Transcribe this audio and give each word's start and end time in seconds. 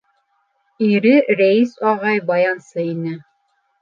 Ире 0.87 1.11
Рәис 1.41 1.75
ағай 1.91 2.23
баянсы 2.33 2.87
ине. 2.97 3.17